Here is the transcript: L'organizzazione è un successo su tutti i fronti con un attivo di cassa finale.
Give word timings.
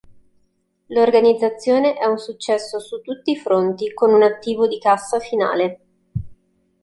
L'organizzazione 0.87 1.93
è 1.95 2.07
un 2.07 2.17
successo 2.17 2.79
su 2.79 3.01
tutti 3.01 3.29
i 3.29 3.37
fronti 3.37 3.93
con 3.93 4.11
un 4.11 4.23
attivo 4.23 4.67
di 4.67 4.79
cassa 4.79 5.19
finale. 5.19 5.79